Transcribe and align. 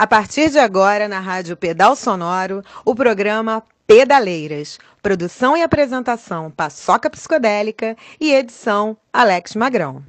A 0.00 0.06
partir 0.06 0.48
de 0.48 0.58
agora, 0.58 1.06
na 1.06 1.20
Rádio 1.20 1.54
Pedal 1.58 1.94
Sonoro, 1.94 2.64
o 2.86 2.94
programa 2.94 3.62
Pedaleiras. 3.86 4.78
Produção 5.02 5.54
e 5.54 5.62
apresentação 5.62 6.50
Paçoca 6.50 7.10
Psicodélica 7.10 7.94
e 8.18 8.32
edição 8.32 8.96
Alex 9.12 9.54
Magrão. 9.54 10.02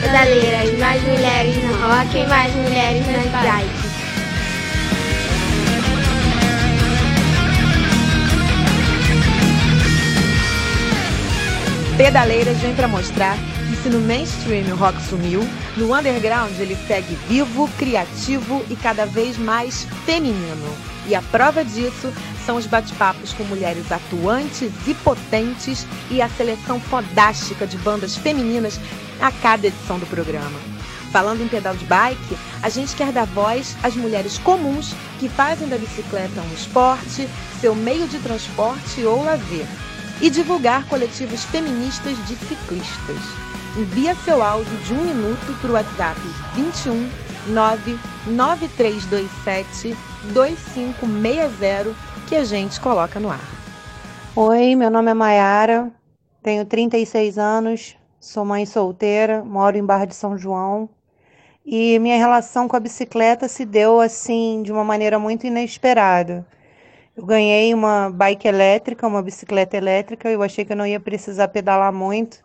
Pedaleiras, 0.00 0.78
mais 0.78 1.02
mulheres 1.02 1.56
no 1.56 1.72
rock, 1.72 2.28
mais 2.28 2.54
mulheres 2.54 3.04
nas 3.08 3.42
bikes. 3.42 3.83
Pedaleiras 11.96 12.56
vem 12.58 12.74
para 12.74 12.88
mostrar 12.88 13.36
que 13.70 13.76
se 13.76 13.88
no 13.88 14.00
mainstream 14.00 14.66
o 14.72 14.76
rock 14.76 15.00
sumiu, 15.00 15.48
no 15.76 15.96
underground 15.96 16.50
ele 16.58 16.74
segue 16.88 17.14
vivo, 17.28 17.68
criativo 17.78 18.64
e 18.68 18.74
cada 18.74 19.06
vez 19.06 19.38
mais 19.38 19.84
feminino. 20.04 20.76
E 21.06 21.14
a 21.14 21.22
prova 21.22 21.64
disso 21.64 22.12
são 22.44 22.56
os 22.56 22.66
bate-papos 22.66 23.32
com 23.34 23.44
mulheres 23.44 23.92
atuantes 23.92 24.72
e 24.88 24.94
potentes 25.04 25.86
e 26.10 26.20
a 26.20 26.28
seleção 26.30 26.80
fodástica 26.80 27.64
de 27.64 27.78
bandas 27.78 28.16
femininas 28.16 28.80
a 29.20 29.30
cada 29.30 29.68
edição 29.68 29.96
do 29.96 30.06
programa. 30.06 30.58
Falando 31.12 31.42
em 31.42 31.48
pedal 31.48 31.76
de 31.76 31.84
bike, 31.84 32.36
a 32.60 32.68
gente 32.68 32.96
quer 32.96 33.12
dar 33.12 33.26
voz 33.26 33.76
às 33.84 33.94
mulheres 33.94 34.36
comuns 34.38 34.92
que 35.20 35.28
fazem 35.28 35.68
da 35.68 35.78
bicicleta 35.78 36.40
um 36.40 36.54
esporte, 36.54 37.28
seu 37.60 37.72
meio 37.72 38.08
de 38.08 38.18
transporte 38.18 39.04
ou 39.04 39.22
lazer 39.22 39.68
e 40.20 40.30
divulgar 40.30 40.88
coletivos 40.88 41.44
feministas 41.44 42.16
de 42.26 42.36
ciclistas. 42.36 43.18
Envia 43.76 44.14
seu 44.14 44.40
áudio 44.42 44.76
de 44.78 44.94
um 44.94 45.04
minuto 45.04 45.60
para 45.60 45.70
o 45.70 45.74
WhatsApp 45.74 46.18
21 46.54 47.10
99327 47.48 49.94
2560 50.32 51.94
que 52.28 52.36
a 52.36 52.44
gente 52.44 52.80
coloca 52.80 53.20
no 53.20 53.30
ar. 53.30 53.44
Oi, 54.36 54.74
meu 54.74 54.90
nome 54.90 55.10
é 55.10 55.14
Maiara, 55.14 55.92
tenho 56.42 56.64
36 56.64 57.38
anos, 57.38 57.96
sou 58.18 58.42
mãe 58.44 58.64
solteira, 58.64 59.44
moro 59.44 59.76
em 59.76 59.84
Barra 59.84 60.06
de 60.06 60.14
São 60.14 60.38
João 60.38 60.88
e 61.64 61.98
minha 61.98 62.18
relação 62.18 62.68
com 62.68 62.76
a 62.76 62.80
bicicleta 62.80 63.48
se 63.48 63.64
deu 63.64 63.98
assim 64.00 64.62
de 64.62 64.70
uma 64.70 64.84
maneira 64.84 65.18
muito 65.18 65.46
inesperada. 65.46 66.46
Eu 67.16 67.24
ganhei 67.24 67.72
uma 67.72 68.10
bike 68.10 68.48
elétrica, 68.48 69.06
uma 69.06 69.22
bicicleta 69.22 69.76
elétrica. 69.76 70.28
Eu 70.28 70.42
achei 70.42 70.64
que 70.64 70.72
eu 70.72 70.76
não 70.76 70.86
ia 70.86 70.98
precisar 70.98 71.46
pedalar 71.48 71.92
muito. 71.92 72.38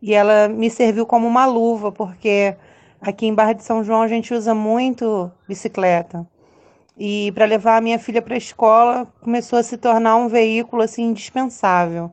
E 0.00 0.14
ela 0.14 0.48
me 0.48 0.70
serviu 0.70 1.04
como 1.06 1.26
uma 1.26 1.44
luva, 1.44 1.92
porque 1.92 2.56
aqui 3.00 3.26
em 3.26 3.34
Barra 3.34 3.52
de 3.52 3.62
São 3.62 3.84
João 3.84 4.00
a 4.02 4.08
gente 4.08 4.32
usa 4.32 4.54
muito 4.54 5.30
bicicleta. 5.46 6.26
E 6.96 7.30
para 7.32 7.44
levar 7.44 7.76
a 7.76 7.80
minha 7.80 7.98
filha 7.98 8.22
para 8.22 8.34
a 8.34 8.38
escola 8.38 9.06
começou 9.20 9.58
a 9.58 9.62
se 9.62 9.76
tornar 9.76 10.16
um 10.16 10.28
veículo 10.28 10.82
assim 10.82 11.04
indispensável. 11.10 12.10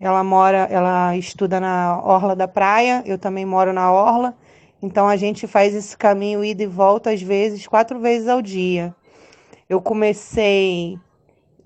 Ela 0.00 0.24
mora, 0.24 0.68
ela 0.70 1.16
estuda 1.16 1.60
na 1.60 2.00
orla 2.02 2.34
da 2.34 2.48
praia, 2.48 3.02
eu 3.06 3.16
também 3.18 3.46
moro 3.46 3.72
na 3.72 3.92
orla. 3.92 4.36
Então 4.82 5.08
a 5.08 5.16
gente 5.16 5.46
faz 5.46 5.74
esse 5.74 5.96
caminho 5.96 6.44
ida 6.44 6.64
e 6.64 6.66
volta 6.66 7.10
às 7.10 7.22
vezes 7.22 7.66
quatro 7.68 8.00
vezes 8.00 8.28
ao 8.28 8.42
dia. 8.42 8.94
Eu 9.68 9.80
comecei 9.80 10.98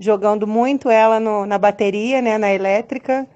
jogando 0.02 0.46
muito 0.46 0.90
ela 0.90 1.20
no, 1.20 1.46
na 1.46 1.56
bateria, 1.58 2.20
né, 2.20 2.36
na 2.36 2.52
elétrica, 2.52 3.26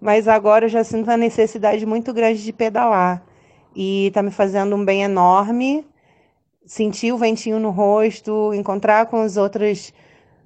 mas 0.00 0.28
agora 0.28 0.66
eu 0.66 0.68
já 0.68 0.84
sinto 0.84 1.10
a 1.10 1.16
necessidade 1.16 1.84
muito 1.84 2.12
grande 2.12 2.42
de 2.44 2.52
pedalar. 2.52 3.22
E 3.74 4.06
está 4.06 4.22
me 4.22 4.30
fazendo 4.30 4.76
um 4.76 4.84
bem 4.84 5.02
enorme. 5.02 5.84
Sentir 6.64 7.12
o 7.12 7.18
ventinho 7.18 7.58
no 7.58 7.70
rosto, 7.70 8.54
encontrar 8.54 9.06
com 9.06 9.20
as 9.22 9.36
outras 9.36 9.92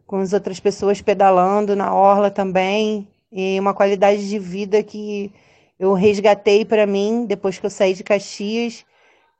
com 0.06 0.18
as 0.18 0.32
outras 0.32 0.60
pessoas 0.60 1.02
pedalando 1.02 1.74
na 1.74 1.92
orla 1.92 2.30
também, 2.30 3.08
e 3.30 3.58
uma 3.58 3.74
qualidade 3.74 4.28
de 4.28 4.38
vida 4.38 4.80
que 4.80 5.32
eu 5.78 5.92
resgatei 5.94 6.64
para 6.64 6.86
mim 6.86 7.26
depois 7.26 7.58
que 7.58 7.66
eu 7.66 7.70
saí 7.70 7.92
de 7.92 8.04
Caxias, 8.04 8.84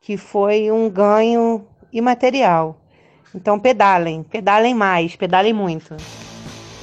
que 0.00 0.16
foi 0.16 0.70
um 0.72 0.90
ganho 0.90 1.64
imaterial. 1.92 2.76
Então 3.32 3.60
pedalem, 3.60 4.24
pedalem 4.24 4.74
mais, 4.74 5.14
pedalem 5.14 5.52
muito. 5.52 5.96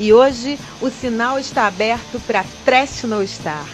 E 0.04 0.12
hoje 0.12 0.60
o 0.82 0.90
sinal 0.90 1.40
está 1.40 1.66
aberto 1.66 2.20
para 2.28 2.44
Trash 2.66 3.04
No 3.04 3.26
Star. 3.26 3.66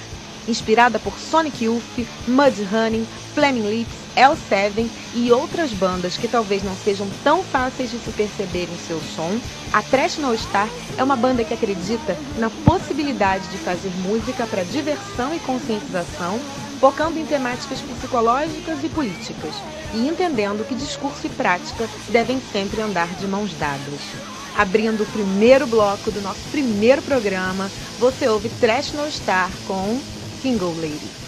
Inspirada 0.47 0.99
por 0.99 1.17
Sonic 1.17 1.65
Youth, 1.65 1.81
Mudhoney, 2.27 3.03
Flaming 3.33 3.67
Lips, 3.67 3.95
L7 4.15 4.87
e 5.15 5.31
outras 5.31 5.73
bandas 5.73 6.17
que 6.17 6.27
talvez 6.27 6.61
não 6.61 6.75
sejam 6.75 7.07
tão 7.23 7.43
fáceis 7.43 7.89
de 7.89 7.97
se 7.97 8.11
perceber 8.11 8.69
em 8.71 8.77
seu 8.77 9.01
som, 9.15 9.39
a 9.73 9.81
Trash 9.81 10.19
No 10.19 10.37
Star 10.37 10.69
é 10.99 11.03
uma 11.03 11.15
banda 11.15 11.43
que 11.43 11.55
acredita 11.55 12.15
na 12.37 12.51
possibilidade 12.63 13.47
de 13.47 13.57
fazer 13.57 13.89
música 14.07 14.45
para 14.45 14.61
diversão 14.61 15.33
e 15.33 15.39
conscientização, 15.39 16.39
focando 16.79 17.17
em 17.17 17.25
temáticas 17.25 17.81
psicológicas 17.81 18.83
e 18.83 18.89
políticas, 18.89 19.55
e 19.95 20.07
entendendo 20.07 20.63
que 20.63 20.75
discurso 20.75 21.25
e 21.25 21.29
prática 21.31 21.89
devem 22.07 22.39
sempre 22.51 22.81
andar 22.81 23.07
de 23.15 23.25
mãos 23.25 23.51
dadas. 23.55 24.28
Abrindo 24.59 25.05
o 25.05 25.05
primeiro 25.05 25.65
bloco 25.65 26.11
do 26.11 26.19
nosso 26.19 26.45
primeiro 26.49 27.01
programa, 27.01 27.71
você 27.97 28.27
ouve 28.27 28.49
Trash 28.49 28.91
No 28.91 29.09
Star 29.09 29.57
com 29.63 30.01
Single 30.41 30.73
Lady. 30.73 31.18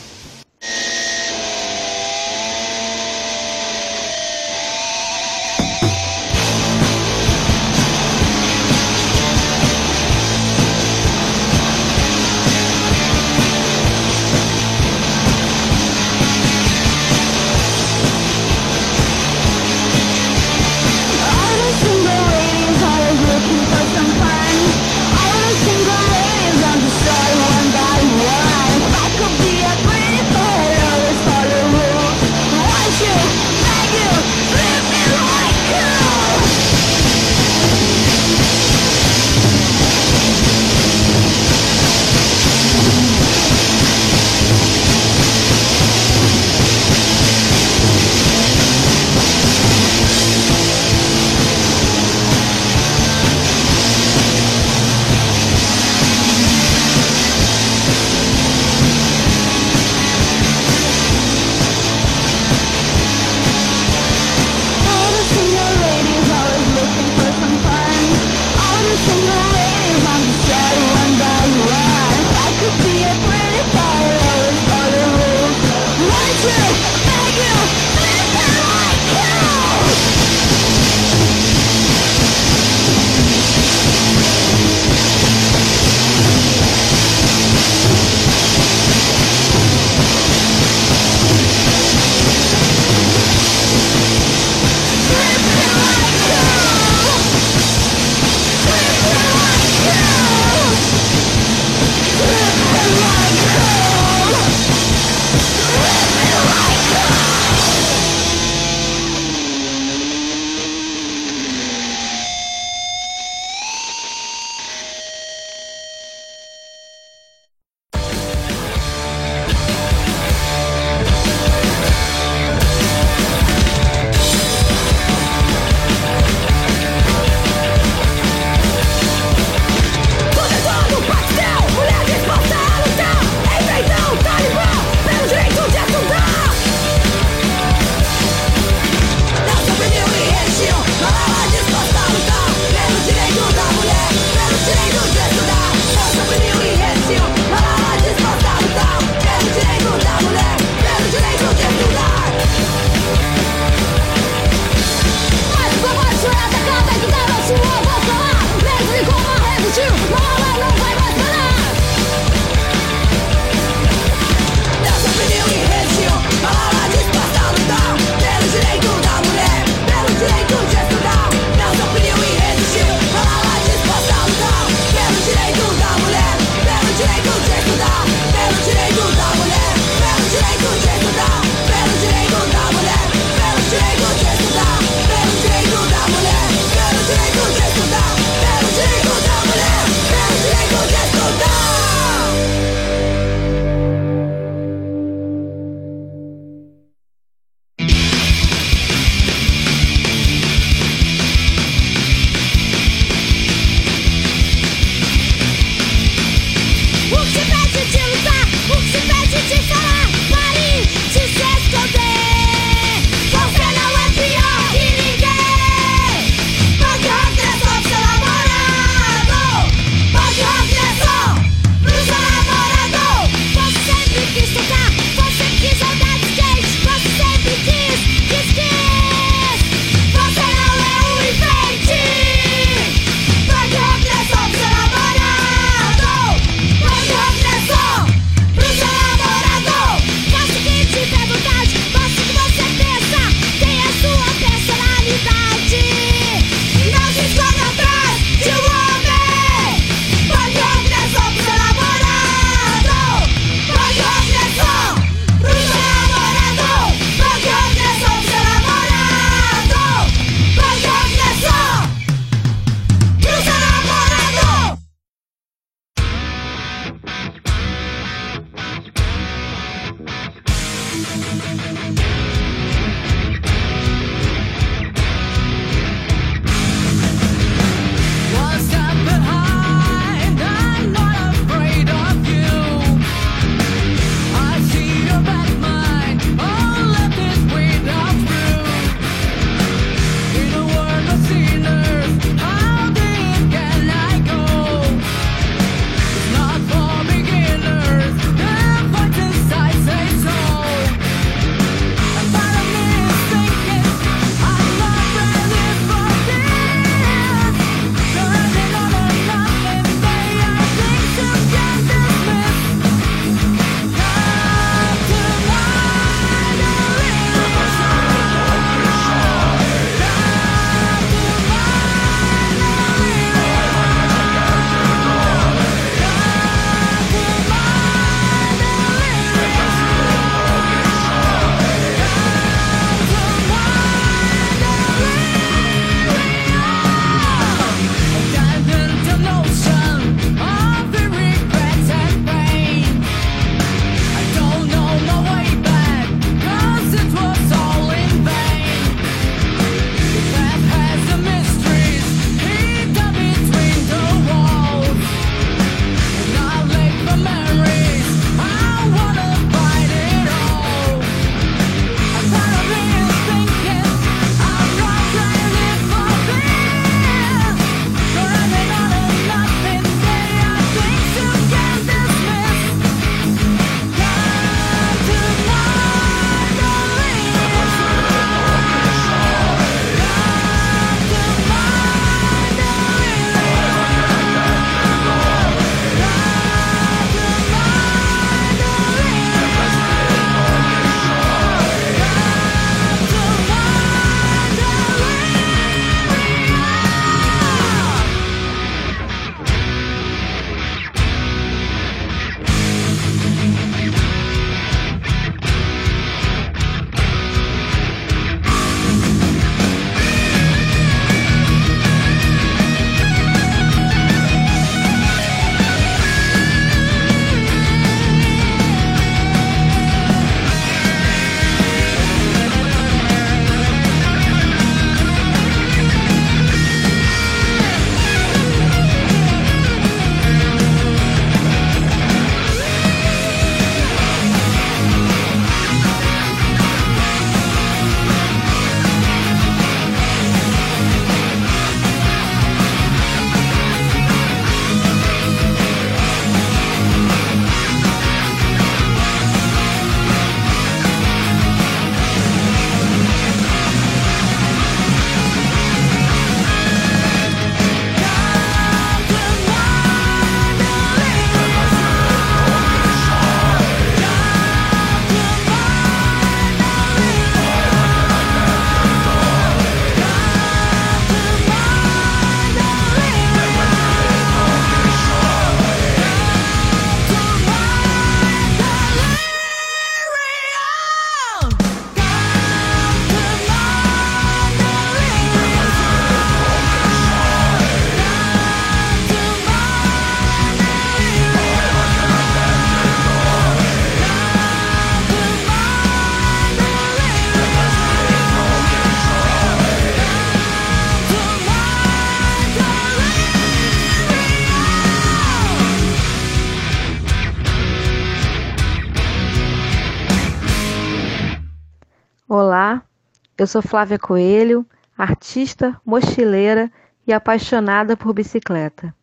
Eu 513.42 513.48
sou 513.48 513.60
Flávia 513.60 513.98
Coelho, 513.98 514.64
artista, 514.96 515.76
mochileira 515.84 516.72
e 517.08 517.12
apaixonada 517.12 517.98
por 517.98 518.14
bicicleta. 518.14 518.94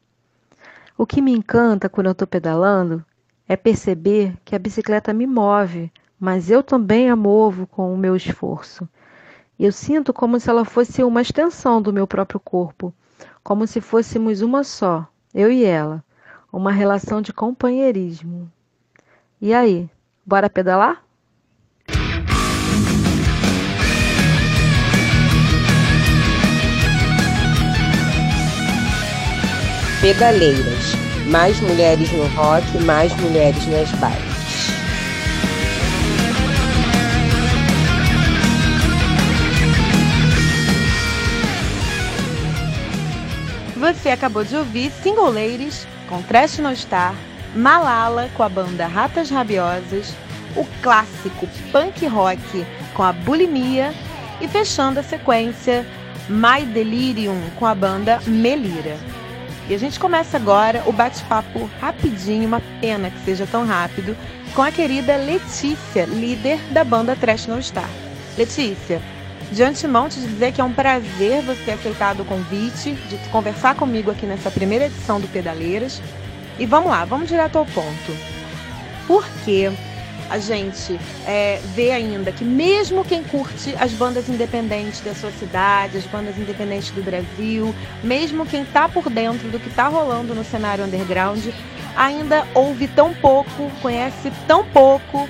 O 0.97 1.05
que 1.05 1.21
me 1.21 1.33
encanta 1.33 1.89
quando 1.89 2.07
eu 2.07 2.13
estou 2.13 2.29
pedalando 2.29 3.05
é 3.49 3.57
perceber 3.57 4.37
que 4.45 4.55
a 4.55 4.59
bicicleta 4.61 5.13
me 5.13 5.27
move, 5.27 5.93
mas 6.21 6.53
eu 6.53 6.63
também 6.63 7.11
a 7.11 7.17
movo 7.17 7.67
com 7.67 7.93
o 7.93 7.99
meu 7.99 8.15
esforço. 8.15 8.89
Eu 9.59 9.73
sinto 9.73 10.13
como 10.13 10.39
se 10.39 10.49
ela 10.49 10.65
fosse 10.65 11.03
uma 11.03 11.21
extensão 11.21 11.83
do 11.83 11.93
meu 11.93 12.07
próprio 12.07 12.39
corpo, 12.39 12.95
como 13.43 13.67
se 13.67 13.81
fôssemos 13.81 14.41
uma 14.41 14.63
só, 14.63 15.05
eu 15.35 15.51
e 15.51 15.65
ela, 15.65 16.05
uma 16.53 16.71
relação 16.71 17.21
de 17.21 17.33
companheirismo. 17.33 18.49
E 19.41 19.53
aí, 19.53 19.91
bora 20.25 20.49
pedalar? 20.49 21.08
Pedaleiras. 30.01 30.95
Mais 31.27 31.59
mulheres 31.61 32.13
no 32.13 32.25
rock, 32.29 32.65
mais 32.85 33.13
mulheres 33.17 33.67
nas 33.67 33.91
bikes. 33.91 34.71
Você 43.77 44.11
acabou 44.11 44.45
de 44.45 44.55
ouvir 44.55 44.93
Single 45.03 45.33
Ladies 45.33 45.85
com 46.09 46.23
Trash 46.23 46.59
No 46.59 46.75
Star, 46.77 47.13
Malala 47.57 48.31
com 48.37 48.45
a 48.45 48.49
banda 48.49 48.87
Ratas 48.87 49.31
Rabiosas, 49.31 50.15
o 50.55 50.65
clássico 50.81 51.49
punk 51.73 52.07
rock 52.07 52.65
com 52.95 53.03
a 53.03 53.13
Bulimia 53.13 53.93
e 54.41 54.47
fechando 54.47 55.01
a 55.01 55.03
sequência 55.03 55.85
My 56.29 56.65
Delirium 56.65 57.41
com 57.59 57.67
a 57.67 57.75
banda 57.75 58.21
Melira. 58.29 59.18
E 59.69 59.75
a 59.75 59.79
gente 59.79 60.01
começa 60.01 60.39
agora 60.39 60.83
o 60.87 60.93
bate-papo 60.93 61.69
rapidinho, 61.79 62.49
uma 62.49 62.63
pena 62.81 63.11
que 63.11 63.23
seja 63.23 63.47
tão 63.47 63.67
rápido, 63.67 64.17
com 64.55 64.63
a 64.63 64.73
querida 64.73 65.17
Letícia, 65.17 66.07
líder 66.07 66.59
da 66.71 66.83
banda 66.83 67.15
Trash 67.15 67.47
No 67.47 67.63
Star. 67.63 67.89
Letícia, 68.39 69.03
de 69.53 69.63
antemão 69.63 70.09
te 70.09 70.21
dizer 70.21 70.53
que 70.53 70.61
é 70.63 70.65
um 70.65 70.73
prazer 70.73 71.43
você 71.43 71.65
ter 71.65 71.73
aceitado 71.73 72.21
o 72.21 72.25
convite 72.25 72.93
de 72.93 73.19
conversar 73.31 73.75
comigo 73.75 74.11
aqui 74.11 74.25
nessa 74.25 74.51
primeira 74.51 74.87
edição 74.87 75.21
do 75.21 75.29
Pedaleiras. 75.29 76.01
E 76.59 76.65
vamos 76.65 76.91
lá, 76.91 77.05
vamos 77.05 77.29
direto 77.29 77.59
ao 77.59 77.67
ponto. 77.67 78.17
Por 79.07 79.27
que 79.45 79.71
a 80.31 80.39
gente 80.39 80.99
é, 81.27 81.61
vê 81.75 81.91
ainda 81.91 82.31
que 82.31 82.45
mesmo 82.45 83.05
quem 83.05 83.23
curte 83.23 83.75
as 83.79 83.93
bandas 83.93 84.29
independentes 84.29 85.01
da 85.01 85.15
sua 85.15 85.31
cidade, 85.33 85.99
as 85.99 86.05
bandas 86.05 86.37
independentes 86.37 86.91
do 86.91 87.03
Brasil, 87.03 87.75
mesmo 88.03 88.47
quem 88.47 88.63
está 88.63 88.89
por 88.89 89.09
dentro 89.09 89.49
do 89.49 89.59
que 89.59 89.69
está 89.69 89.89
rolando 89.89 90.35
no 90.35 90.45
cenário 90.45 90.85
underground, 90.85 91.45
ainda 91.97 92.47
ouve 92.55 92.87
tão 92.89 93.13
pouco, 93.15 93.71
conhece 93.81 94.31
tão 94.47 94.65
pouco 94.65 95.29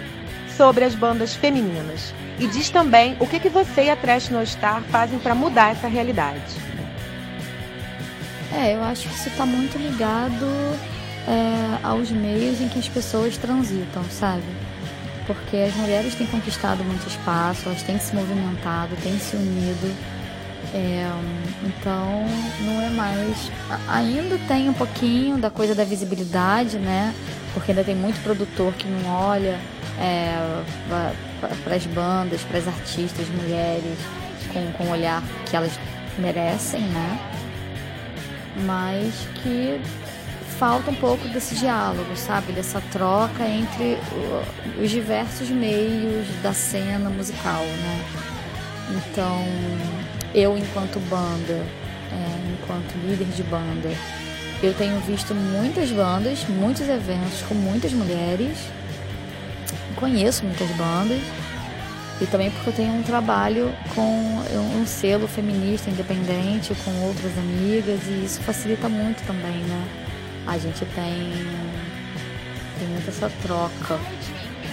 sobre 0.57 0.85
as 0.85 0.95
bandas 0.95 1.35
femininas. 1.35 2.12
E 2.38 2.47
diz 2.47 2.71
também 2.71 3.17
o 3.19 3.26
que, 3.26 3.40
que 3.40 3.49
você 3.49 3.85
e 3.85 3.90
a 3.90 3.97
Trash 3.97 4.28
No 4.28 4.45
Star 4.47 4.83
fazem 4.90 5.19
para 5.19 5.35
mudar 5.35 5.73
essa 5.73 5.88
realidade. 5.88 6.69
É, 8.52 8.75
eu 8.75 8.83
acho 8.83 9.09
que 9.09 9.14
isso 9.14 9.28
está 9.28 9.45
muito 9.45 9.76
ligado 9.78 10.47
é, 11.26 11.78
aos 11.83 12.11
meios 12.11 12.61
em 12.61 12.69
que 12.69 12.78
as 12.78 12.88
pessoas 12.88 13.37
transitam, 13.37 14.02
sabe? 14.11 14.43
Porque 15.28 15.58
as 15.58 15.75
mulheres 15.75 16.14
têm 16.14 16.26
conquistado 16.26 16.82
muito 16.82 17.06
espaço, 17.06 17.68
elas 17.68 17.82
têm 17.82 17.99
se 17.99 18.16
movimentado, 18.16 18.97
têm 19.02 19.18
se 19.18 19.37
unido. 19.37 19.94
É, 20.75 21.06
então 21.62 22.25
não 22.62 22.82
é 22.82 22.88
mais. 22.88 23.50
Ainda 23.88 24.38
tem 24.49 24.68
um 24.68 24.73
pouquinho 24.73 25.37
da 25.37 25.50
coisa 25.50 25.75
da 25.75 25.85
visibilidade, 25.85 26.78
né? 26.78 27.14
Porque 27.52 27.73
ainda 27.73 27.85
tem 27.85 27.94
muito 27.94 28.23
produtor 28.23 28.73
que 28.73 28.88
não 28.88 29.11
olha 29.11 29.58
é, 30.00 30.62
para 31.62 31.75
as 31.75 31.87
bandas, 31.87 32.40
para 32.42 32.58
as 32.58 32.66
artistas 32.66 33.28
mulheres 33.28 33.99
com, 34.52 34.73
com 34.73 34.85
o 34.85 34.90
olhar 34.90 35.23
que 35.49 35.54
elas 35.54 35.73
merecem, 36.18 36.80
né? 36.80 37.18
Mas 38.64 39.14
que 39.42 39.80
falta 40.59 40.91
um 40.91 40.95
pouco 40.95 41.27
desse 41.29 41.55
diálogo, 41.55 42.17
sabe? 42.17 42.53
Dessa 42.53 42.81
troca 42.93 43.47
entre 43.47 43.97
os 44.83 44.91
diversos 44.91 45.49
meios 45.50 46.27
da 46.43 46.53
cena 46.53 47.09
musical, 47.09 47.62
né? 47.62 48.05
Então, 48.91 49.45
eu 50.35 50.59
enquanto 50.59 50.99
banda, 51.09 51.65
é, 52.11 52.53
enquanto 52.53 52.93
líder 53.07 53.29
de 53.29 53.43
banda, 53.45 53.91
eu 54.61 54.75
tenho 54.75 54.99
visto 55.00 55.33
muitas 55.33 55.91
bandas, 55.91 56.45
muitos 56.49 56.88
eventos 56.88 57.43
com 57.49 57.55
muitas 57.55 57.93
mulheres, 57.93 58.59
conheço 59.95 60.45
muitas 60.45 60.69
bandas 60.73 61.21
e 62.21 62.27
também 62.27 62.50
porque 62.50 62.71
eu 62.71 62.75
tenho 62.75 62.95
um 62.95 63.03
trabalho 63.05 63.73
com 63.95 64.03
um 64.81 64.85
selo 64.85 65.29
feminista 65.29 65.88
independente 65.88 66.75
com 66.85 66.91
outras 67.07 67.38
amigas 67.38 68.00
e 68.09 68.25
isso 68.25 68.41
facilita 68.41 68.88
muito 68.88 69.25
também, 69.25 69.59
né? 69.59 70.08
A 70.49 70.57
gente 70.57 70.85
tem, 70.87 71.33
tem 72.78 72.88
muita 72.88 73.11
essa 73.11 73.31
troca. 73.43 74.00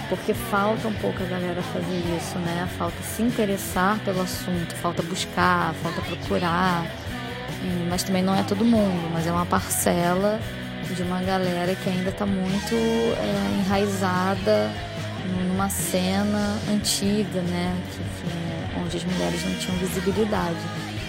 Porque 0.08 0.32
falta 0.32 0.88
um 0.88 0.94
pouco 0.94 1.22
a 1.22 1.26
galera 1.26 1.60
fazer 1.62 1.98
isso, 2.16 2.38
né? 2.38 2.68
Falta 2.78 2.96
se 3.02 3.22
interessar 3.22 3.98
pelo 4.04 4.22
assunto, 4.22 4.74
falta 4.76 5.02
buscar, 5.02 5.74
falta 5.82 6.00
procurar. 6.00 6.86
Mas 7.90 8.04
também 8.04 8.22
não 8.22 8.34
é 8.34 8.42
todo 8.42 8.64
mundo, 8.64 9.10
mas 9.12 9.26
é 9.26 9.32
uma 9.32 9.44
parcela 9.44 10.40
de 10.94 11.02
uma 11.02 11.20
galera 11.20 11.74
que 11.74 11.90
ainda 11.90 12.10
está 12.10 12.24
muito 12.24 12.74
é, 12.74 13.60
enraizada 13.60 14.70
numa 15.48 15.68
cena 15.68 16.56
antiga, 16.70 17.40
né? 17.42 17.76
Que, 17.92 18.80
onde 18.80 18.96
as 18.96 19.04
mulheres 19.04 19.44
não 19.44 19.54
tinham 19.56 19.76
visibilidade. 19.78 20.56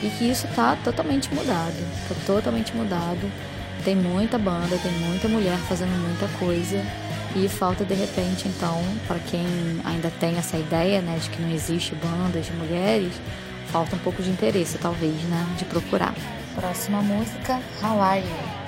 E 0.01 0.09
que 0.09 0.29
isso 0.29 0.47
está 0.47 0.75
totalmente 0.83 1.33
mudado. 1.33 1.75
Está 2.03 2.15
totalmente 2.25 2.75
mudado. 2.75 3.31
Tem 3.83 3.95
muita 3.95 4.37
banda, 4.37 4.77
tem 4.77 4.91
muita 4.91 5.27
mulher 5.27 5.57
fazendo 5.59 5.91
muita 6.01 6.27
coisa 6.39 6.83
e 7.35 7.47
falta 7.47 7.85
de 7.85 7.93
repente, 7.93 8.47
então, 8.47 8.81
para 9.07 9.19
quem 9.19 9.45
ainda 9.83 10.11
tem 10.19 10.37
essa 10.37 10.57
ideia, 10.57 11.01
né, 11.01 11.17
de 11.21 11.29
que 11.29 11.41
não 11.41 11.49
existe 11.49 11.93
bandas 11.95 12.45
de 12.45 12.51
mulheres, 12.53 13.13
falta 13.67 13.95
um 13.95 13.99
pouco 13.99 14.21
de 14.23 14.29
interesse, 14.29 14.77
talvez, 14.77 15.15
né, 15.23 15.45
de 15.57 15.65
procurar. 15.65 16.15
Próxima 16.55 17.01
música, 17.01 17.61
You? 17.83 18.66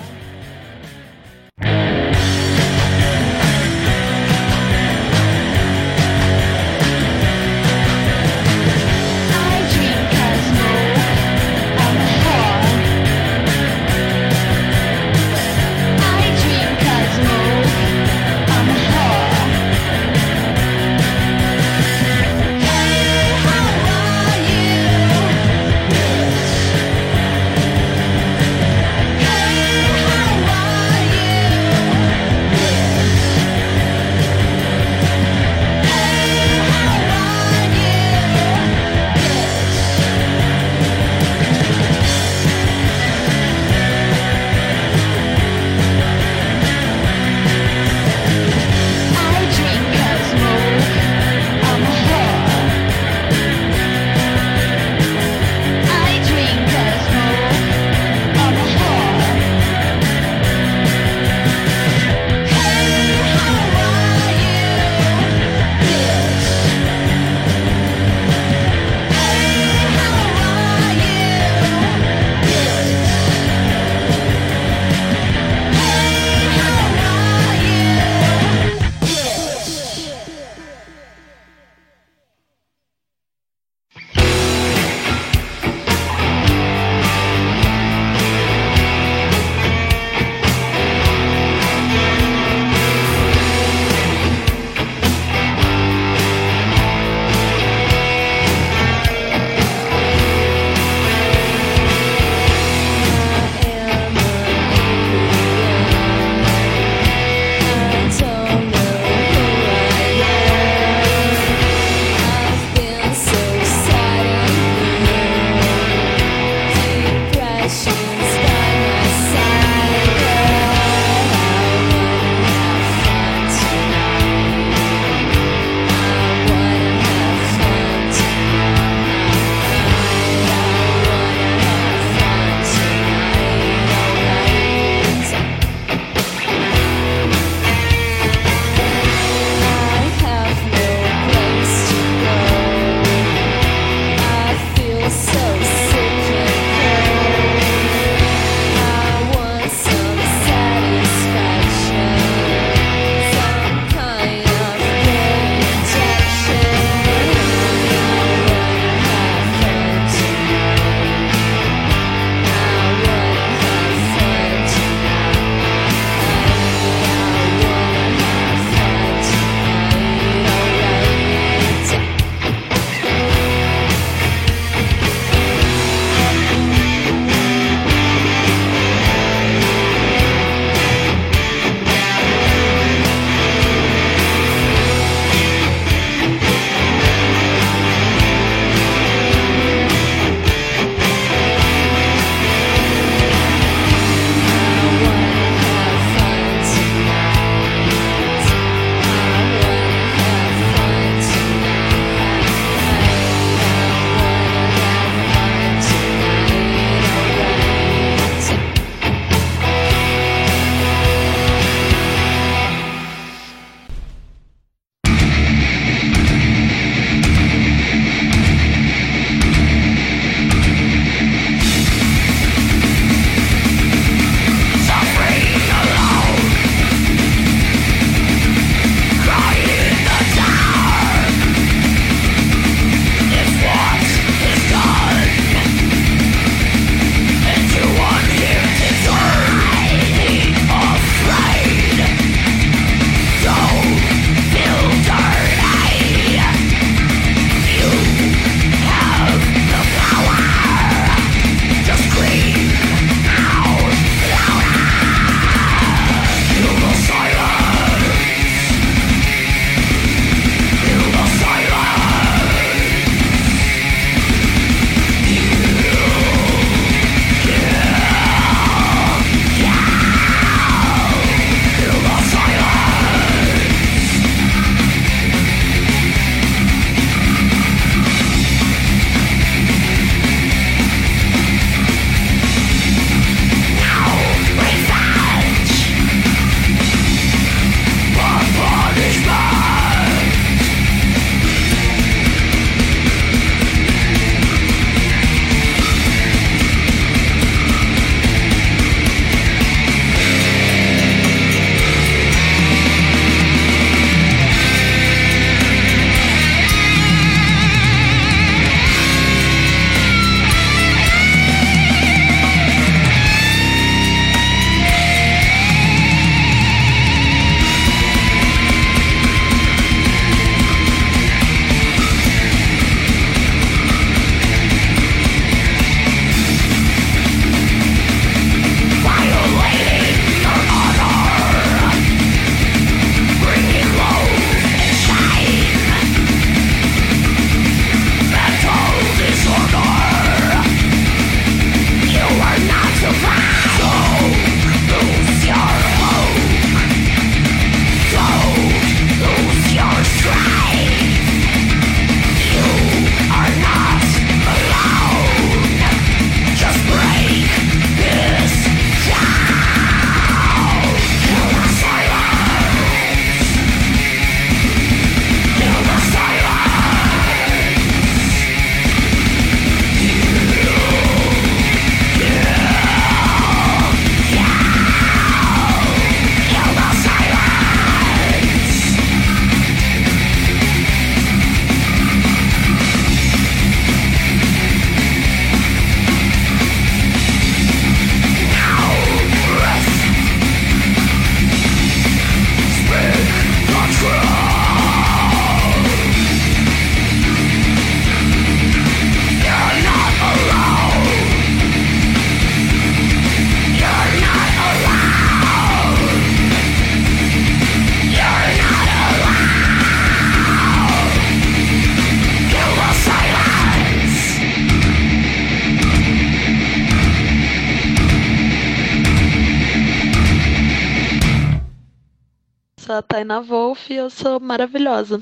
Sou 423.29 423.35
a 423.35 423.41
Taina 423.41 423.41
Wolf 423.41 423.89
e 423.91 423.95
eu 423.95 424.09
sou 424.09 424.39
maravilhosa. 424.39 425.21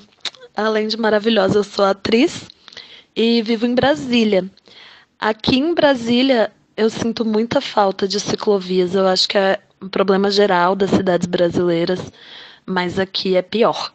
Além 0.56 0.88
de 0.88 0.98
maravilhosa, 0.98 1.60
eu 1.60 1.64
sou 1.64 1.84
atriz 1.84 2.48
e 3.16 3.42
vivo 3.42 3.66
em 3.66 3.76
Brasília. 3.76 4.50
Aqui 5.20 5.58
em 5.58 5.74
Brasília, 5.74 6.52
eu 6.76 6.90
sinto 6.90 7.26
muita 7.26 7.60
falta 7.60 8.08
de 8.08 8.20
ciclovias. 8.20 8.96
Eu 8.96 9.08
acho 9.08 9.28
que 9.28 9.38
é 9.38 9.60
um 9.82 9.90
problema 9.90 10.32
geral 10.32 10.76
das 10.76 10.92
cidades 10.92 11.28
brasileiras, 11.28 12.00
mas 12.66 12.98
aqui 12.98 13.36
é 13.36 13.42
pior. 13.42 13.92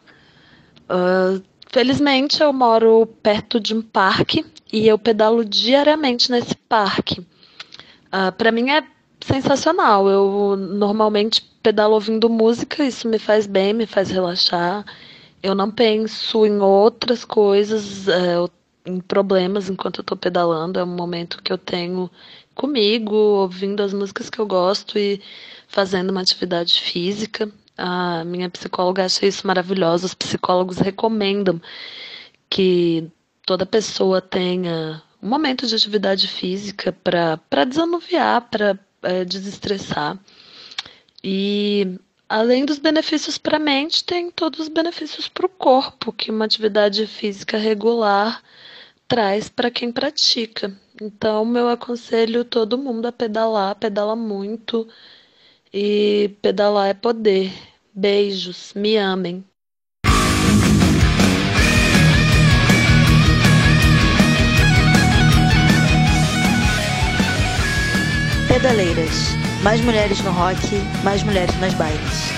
Uh, 0.83 1.41
felizmente, 1.71 2.41
eu 2.41 2.53
moro 2.53 3.07
perto 3.23 3.59
de 3.59 3.73
um 3.73 3.81
parque 3.81 4.45
e 4.71 4.87
eu 4.87 4.99
pedalo 4.99 5.43
diariamente 5.43 6.29
nesse 6.29 6.55
parque. 6.55 7.19
Uh, 7.19 7.25
ah, 8.11 8.31
Para 8.31 8.51
mim 8.51 8.69
é 8.69 8.83
sensacional. 9.21 10.07
Eu 10.07 10.55
normalmente 10.55 11.52
pedalo 11.63 11.93
ouvindo 11.93 12.29
música, 12.29 12.83
isso 12.83 13.07
me 13.07 13.17
faz 13.17 13.47
bem, 13.47 13.73
me 13.73 13.85
faz 13.87 14.11
relaxar. 14.11 14.85
Eu 15.41 15.55
não 15.55 15.71
penso 15.71 16.45
em 16.45 16.59
outras 16.59 17.23
coisas, 17.25 18.07
é, 18.07 18.35
em 18.85 18.99
problemas 18.99 19.69
enquanto 19.69 19.99
eu 19.99 20.01
estou 20.01 20.17
pedalando. 20.17 20.79
É 20.79 20.83
um 20.83 20.95
momento 20.95 21.41
que 21.41 21.51
eu 21.51 21.57
tenho 21.57 22.11
comigo, 22.53 23.15
ouvindo 23.15 23.81
as 23.81 23.93
músicas 23.93 24.29
que 24.29 24.39
eu 24.39 24.45
gosto 24.45 24.99
e 24.99 25.21
fazendo 25.67 26.11
uma 26.11 26.21
atividade 26.21 26.81
física. 26.81 27.49
A 27.77 28.23
minha 28.25 28.49
psicóloga 28.49 29.05
acha 29.05 29.25
isso 29.25 29.47
maravilhoso. 29.47 30.05
Os 30.05 30.13
psicólogos 30.13 30.77
recomendam 30.77 31.61
que 32.49 33.09
toda 33.45 33.65
pessoa 33.65 34.21
tenha 34.21 35.01
um 35.21 35.29
momento 35.29 35.65
de 35.65 35.75
atividade 35.75 36.27
física 36.27 36.91
para 36.91 37.65
desanuviar, 37.65 38.41
para 38.49 38.77
é, 39.01 39.25
desestressar. 39.25 40.19
E 41.23 41.99
além 42.27 42.65
dos 42.65 42.79
benefícios 42.79 43.37
para 43.37 43.57
a 43.57 43.59
mente, 43.59 44.03
tem 44.03 44.29
todos 44.29 44.59
os 44.59 44.67
benefícios 44.67 45.29
para 45.29 45.45
o 45.45 45.49
corpo 45.49 46.11
que 46.11 46.29
uma 46.29 46.45
atividade 46.45 47.07
física 47.07 47.57
regular 47.57 48.43
traz 49.07 49.47
para 49.47 49.71
quem 49.71 49.91
pratica. 49.91 50.75
Então, 51.01 51.45
meu 51.45 51.69
aconselho 51.69 52.43
todo 52.43 52.77
mundo 52.77 53.05
a 53.05 53.11
pedalar, 53.11 53.75
pedala 53.75 54.15
muito 54.15 54.87
e 55.73 56.31
pedalar 56.41 56.89
é 56.89 56.93
poder. 56.93 57.51
Beijos, 57.93 58.73
me 58.75 58.97
amem. 58.97 59.43
Pedaleiras. 68.47 69.42
Mais 69.63 69.79
mulheres 69.79 70.21
no 70.21 70.31
rock, 70.31 70.59
mais 71.05 71.23
mulheres 71.23 71.57
nas 71.61 71.73
bailes. 71.75 72.33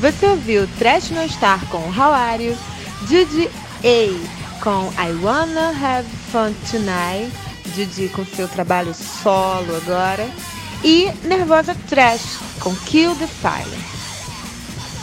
Você 0.00 0.26
ouviu 0.26 0.68
Trash 0.78 1.08
No 1.12 1.26
Star 1.26 1.64
com 1.70 1.78
How 1.78 2.12
Are 2.12 2.44
You, 2.44 2.54
Judy 3.08 3.48
A 3.82 4.62
com 4.62 4.92
I 5.02 5.12
Wanna 5.24 5.70
Have 5.70 6.06
Fun 6.30 6.52
Tonight, 6.70 7.32
Judy 7.74 8.10
com 8.10 8.22
seu 8.26 8.46
trabalho 8.46 8.92
solo 8.92 9.74
agora, 9.76 10.28
e 10.84 11.10
Nervosa 11.26 11.74
Trash 11.88 12.38
com 12.60 12.76
Kill 12.76 13.16
the 13.16 13.26
Silence. 13.26 14.04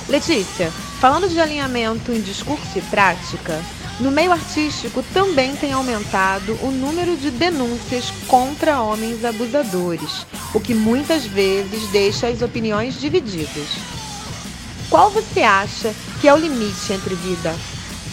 Letícia, 0.08 0.70
falando 1.00 1.28
de 1.28 1.40
alinhamento 1.40 2.12
em 2.12 2.22
discurso 2.22 2.78
e 2.78 2.82
prática, 2.84 3.60
no 4.00 4.12
meio 4.12 4.32
artístico 4.32 5.04
também 5.12 5.56
tem 5.56 5.74
aumentado 5.74 6.56
o 6.62 6.72
número 6.72 7.18
de 7.18 7.32
denúncias 7.32 8.12
contra 8.28 8.80
homens 8.80 9.26
abusadores, 9.26 10.26
o 10.54 10.60
que 10.60 10.76
muitas 10.76 11.26
vezes 11.26 11.90
deixa 11.90 12.28
as 12.28 12.44
opiniões 12.44 13.02
divididas. 13.02 13.70
Qual 14.88 15.10
você 15.10 15.42
acha 15.42 15.96
que 16.20 16.28
é 16.28 16.34
o 16.34 16.38
limite 16.38 16.94
entre 16.94 17.16
vida 17.16 17.56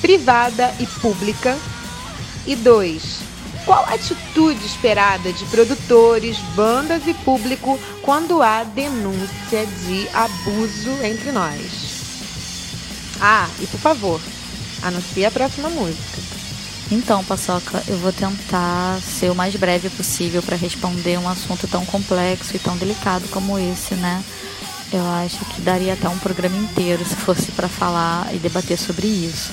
privada 0.01 0.75
e 0.81 0.87
pública? 0.87 1.55
E 2.47 2.57
dois, 2.57 3.21
qual 3.69 3.85
a 3.85 3.95
atitude 3.95 4.65
esperada 4.65 5.31
de 5.31 5.45
produtores, 5.45 6.39
bandas 6.57 7.07
e 7.07 7.13
público 7.13 7.79
quando 8.01 8.41
há 8.43 8.65
denúncia 8.65 9.67
de 9.85 10.09
abuso 10.15 10.91
entre 11.05 11.31
nós? 11.31 11.61
Ah, 13.21 13.47
e 13.61 13.67
por 13.67 13.79
favor, 13.79 14.21
anuncie 14.83 15.27
a 15.27 15.31
próxima 15.31 15.69
música. 15.69 16.19
Então, 16.91 17.23
Paçoca, 17.23 17.85
eu 17.87 17.99
vou 17.99 18.11
tentar 18.11 18.99
ser 19.03 19.31
o 19.31 19.35
mais 19.35 19.55
breve 19.55 19.91
possível 19.91 20.43
para 20.43 20.57
responder 20.57 21.19
um 21.19 21.29
assunto 21.29 21.69
tão 21.69 21.85
complexo 21.85 22.57
e 22.57 22.59
tão 22.59 22.75
delicado 22.79 23.29
como 23.29 23.59
esse, 23.59 23.95
né? 23.97 24.25
Eu 24.91 25.07
acho 25.07 25.45
que 25.45 25.61
daria 25.61 25.93
até 25.93 26.09
um 26.09 26.19
programa 26.19 26.57
inteiro 26.57 27.05
se 27.05 27.17
fosse 27.17 27.53
para 27.53 27.69
falar 27.69 28.35
e 28.35 28.39
debater 28.39 28.79
sobre 28.79 29.07
isso. 29.07 29.53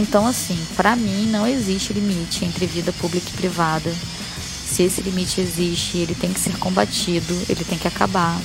Então, 0.00 0.26
assim, 0.26 0.58
para 0.76 0.96
mim 0.96 1.26
não 1.26 1.46
existe 1.46 1.92
limite 1.92 2.42
entre 2.46 2.64
vida 2.64 2.90
pública 2.90 3.28
e 3.28 3.36
privada. 3.36 3.94
Se 4.66 4.82
esse 4.82 5.02
limite 5.02 5.42
existe, 5.42 5.98
ele 5.98 6.14
tem 6.14 6.32
que 6.32 6.40
ser 6.40 6.56
combatido, 6.56 7.34
ele 7.50 7.62
tem 7.64 7.76
que 7.76 7.86
acabar. 7.86 8.40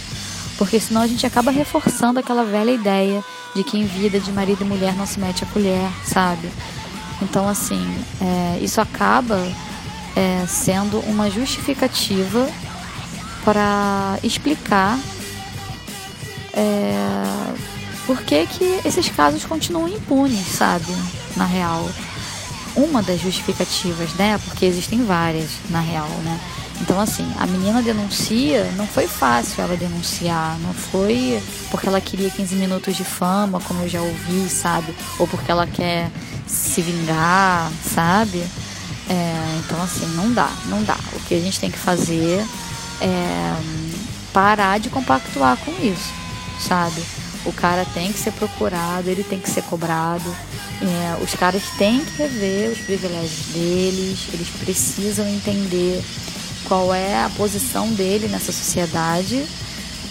Porque 0.58 0.80
senão 0.82 1.02
a 1.02 1.08
gente 1.08 1.26
acaba 1.26 1.52
reforçando 1.52 2.20
aquela 2.20 2.44
velha 2.44 2.72
ideia 2.72 3.24
de 3.56 3.64
que 3.64 3.78
em 3.78 3.86
vida 3.86 4.20
de 4.20 4.34
marido 4.34 4.66
e 4.66 4.68
mulher 4.68 4.96
não 4.96 5.06
se 5.06 5.18
mete 5.18 5.46
a 5.46 5.48
colher, 5.48 5.90
sabe? 6.06 6.50
Então, 7.22 7.48
assim, 7.48 7.84
é, 8.20 8.60
isso 8.62 8.82
acaba 8.82 9.40
é, 10.14 10.46
sendo 10.48 11.00
uma 11.08 11.32
justificativa 11.32 12.50
para 13.46 14.20
explicar 14.22 15.00
é, 16.52 17.54
por 18.06 18.22
que, 18.24 18.46
que 18.46 18.82
esses 18.84 19.08
casos 19.08 19.46
continuam 19.46 19.88
impunes, 19.88 20.48
sabe? 20.48 20.94
Na 21.36 21.46
real. 21.46 21.90
Uma 22.76 23.02
das 23.02 23.22
justificativas, 23.22 24.14
né? 24.16 24.38
Porque 24.46 24.66
existem 24.66 25.06
várias, 25.06 25.52
na 25.70 25.80
real, 25.80 26.10
né? 26.24 26.40
Então, 26.82 27.00
assim, 27.00 27.26
a 27.40 27.48
menina 27.48 27.82
denuncia, 27.82 28.70
não 28.76 28.86
foi 28.86 29.08
fácil 29.08 29.64
ela 29.64 29.78
denunciar, 29.78 30.58
não 30.60 30.74
foi 30.74 31.42
porque 31.72 31.88
ela 31.88 32.02
queria 32.02 32.30
15 32.30 32.56
minutos 32.56 32.98
de 32.98 33.04
fama, 33.06 33.62
como 33.62 33.84
eu 33.84 33.90
já 33.90 34.02
ouvi, 34.02 34.50
sabe? 34.50 34.94
Ou 35.18 35.26
porque 35.26 35.50
ela 35.50 35.66
quer 35.66 36.12
se 36.46 36.82
vingar, 36.82 37.72
sabe? 37.94 38.46
É, 39.10 39.60
então, 39.60 39.82
assim, 39.82 40.06
não 40.16 40.34
dá, 40.34 40.50
não 40.66 40.84
dá. 40.84 40.98
O 41.14 41.20
que 41.22 41.36
a 41.36 41.40
gente 41.40 41.60
tem 41.60 41.72
que 41.72 41.78
fazer 41.78 42.46
é 43.02 43.56
parar 44.34 44.80
de 44.80 44.90
compactuar 44.90 45.56
com 45.58 45.72
isso, 45.82 46.14
sabe? 46.60 47.02
O 47.46 47.54
cara 47.54 47.86
tem 47.94 48.12
que 48.12 48.20
ser 48.20 48.32
procurado, 48.34 49.10
ele 49.10 49.24
tem 49.24 49.40
que 49.40 49.50
ser 49.50 49.64
cobrado. 49.64 50.36
É, 50.82 51.24
os 51.24 51.34
caras 51.34 51.64
têm 51.78 52.04
que 52.04 52.18
rever 52.18 52.72
os 52.72 52.80
privilégios 52.80 53.46
deles, 53.54 54.28
eles 54.34 54.50
precisam 54.60 55.28
entender 55.28 56.04
qual 56.66 56.94
é 56.94 57.24
a 57.24 57.30
posição 57.30 57.88
dele 57.94 58.28
nessa 58.28 58.52
sociedade, 58.52 59.46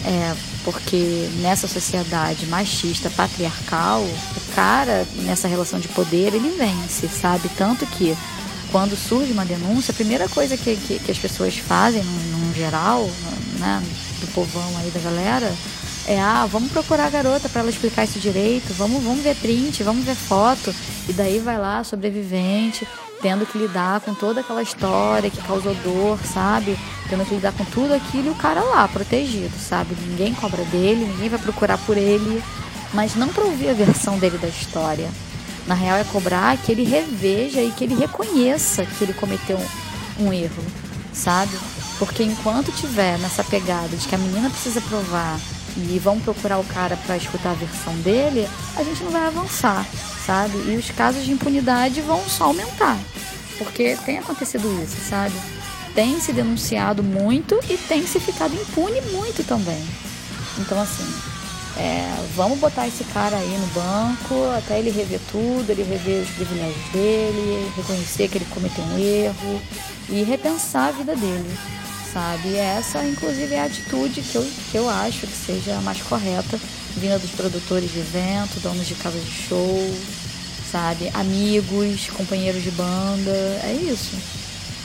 é, 0.04 0.34
porque 0.64 1.28
nessa 1.40 1.68
sociedade 1.68 2.46
machista, 2.46 3.10
patriarcal, 3.10 4.02
o 4.02 4.54
cara, 4.54 5.06
nessa 5.16 5.46
relação 5.48 5.78
de 5.78 5.88
poder, 5.88 6.34
ele 6.34 6.56
vence, 6.56 7.08
sabe? 7.08 7.50
Tanto 7.56 7.84
que 7.86 8.16
quando 8.72 8.96
surge 8.96 9.32
uma 9.32 9.44
denúncia, 9.44 9.92
a 9.92 9.94
primeira 9.94 10.28
coisa 10.28 10.56
que, 10.56 10.76
que, 10.76 10.98
que 10.98 11.10
as 11.10 11.18
pessoas 11.18 11.56
fazem, 11.56 12.02
no, 12.02 12.54
geral, 12.54 13.08
né, 13.58 13.82
do 14.20 14.26
povão 14.28 14.72
aí 14.78 14.90
da 14.90 15.00
galera, 15.00 15.52
é, 16.06 16.20
ah, 16.20 16.46
vamos 16.50 16.70
procurar 16.70 17.06
a 17.06 17.10
garota 17.10 17.48
para 17.48 17.62
ela 17.62 17.70
explicar 17.70 18.04
isso 18.04 18.18
direito, 18.18 18.74
vamos, 18.74 19.02
vamos 19.02 19.22
ver 19.22 19.34
print, 19.36 19.82
vamos 19.82 20.04
ver 20.04 20.14
foto. 20.14 20.74
E 21.08 21.12
daí 21.12 21.38
vai 21.38 21.58
lá, 21.58 21.82
sobrevivente, 21.82 22.86
tendo 23.22 23.46
que 23.46 23.56
lidar 23.56 24.00
com 24.00 24.12
toda 24.12 24.40
aquela 24.40 24.62
história 24.62 25.30
que 25.30 25.40
causou 25.42 25.74
dor, 25.76 26.18
sabe? 26.24 26.78
Tendo 27.08 27.24
que 27.24 27.34
lidar 27.34 27.52
com 27.52 27.64
tudo 27.64 27.94
aquilo 27.94 28.28
e 28.28 28.30
o 28.30 28.34
cara 28.34 28.62
lá, 28.62 28.86
protegido, 28.86 29.56
sabe? 29.58 29.96
Ninguém 30.06 30.34
cobra 30.34 30.62
dele, 30.64 31.06
ninguém 31.06 31.30
vai 31.30 31.38
procurar 31.38 31.78
por 31.78 31.96
ele, 31.96 32.42
mas 32.92 33.14
não 33.14 33.28
para 33.28 33.44
ouvir 33.44 33.70
a 33.70 33.74
versão 33.74 34.18
dele 34.18 34.36
da 34.36 34.48
história. 34.48 35.08
Na 35.66 35.74
real 35.74 35.96
é 35.96 36.04
cobrar 36.04 36.54
que 36.58 36.70
ele 36.70 36.84
reveja 36.84 37.62
e 37.62 37.70
que 37.70 37.84
ele 37.84 37.94
reconheça 37.94 38.84
que 38.84 39.04
ele 39.04 39.14
cometeu 39.14 39.58
um, 40.18 40.26
um 40.26 40.32
erro, 40.34 40.62
sabe? 41.14 41.56
Porque 41.98 42.22
enquanto 42.22 42.70
tiver 42.72 43.18
nessa 43.18 43.42
pegada 43.42 43.96
de 43.96 44.06
que 44.06 44.14
a 44.14 44.18
menina 44.18 44.50
precisa 44.50 44.82
provar 44.82 45.40
e 45.76 45.98
vão 45.98 46.20
procurar 46.20 46.58
o 46.58 46.64
cara 46.64 46.96
para 46.96 47.16
escutar 47.16 47.50
a 47.50 47.54
versão 47.54 47.94
dele, 48.00 48.48
a 48.76 48.82
gente 48.84 49.02
não 49.02 49.10
vai 49.10 49.26
avançar, 49.26 49.86
sabe? 50.24 50.56
E 50.70 50.76
os 50.76 50.90
casos 50.90 51.24
de 51.24 51.32
impunidade 51.32 52.00
vão 52.00 52.22
só 52.28 52.44
aumentar, 52.44 52.98
porque 53.58 53.96
tem 54.04 54.18
acontecido 54.18 54.66
isso, 54.82 54.96
sabe? 55.08 55.34
Tem 55.94 56.20
se 56.20 56.32
denunciado 56.32 57.02
muito 57.02 57.58
e 57.68 57.76
tem 57.76 58.06
se 58.06 58.18
ficado 58.20 58.54
impune 58.54 59.00
muito 59.12 59.44
também. 59.44 59.84
Então, 60.58 60.80
assim, 60.80 61.04
É, 61.76 62.08
vamos 62.36 62.60
botar 62.60 62.86
esse 62.86 63.02
cara 63.02 63.36
aí 63.36 63.58
no 63.58 63.66
banco 63.74 64.34
até 64.56 64.78
ele 64.78 64.92
rever 64.92 65.18
tudo, 65.32 65.68
ele 65.68 65.82
rever 65.82 66.22
os 66.22 66.30
privilégios 66.30 66.88
dele, 66.92 67.68
reconhecer 67.76 68.28
que 68.28 68.38
ele 68.38 68.44
cometeu 68.44 68.84
um 68.84 68.96
erro 68.96 69.60
e 70.08 70.22
repensar 70.22 70.90
a 70.90 70.92
vida 70.92 71.16
dele, 71.16 71.58
sabe? 72.14 72.50
E 72.50 72.56
essa, 72.56 73.04
inclusive, 73.04 73.52
é 73.52 73.60
a 73.60 73.64
atitude 73.64 74.22
que 74.22 74.36
eu, 74.36 74.50
que 74.70 74.78
eu 74.78 74.88
acho 74.88 75.26
que 75.26 75.36
seja 75.36 75.76
a 75.76 75.80
mais 75.80 76.00
correta, 76.00 76.58
vinda 76.96 77.18
dos 77.18 77.32
produtores 77.32 77.92
de 77.92 77.98
evento, 77.98 78.60
donos 78.60 78.86
de 78.86 78.94
casa 78.94 79.18
de 79.18 79.30
show, 79.30 79.94
sabe? 80.70 81.10
Amigos, 81.12 82.08
companheiros 82.10 82.62
de 82.62 82.70
banda, 82.70 83.30
é 83.64 83.72
isso. 83.72 84.16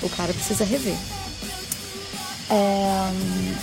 O 0.02 0.10
cara 0.10 0.34
precisa 0.34 0.66
rever. 0.66 0.98
É, 2.50 3.12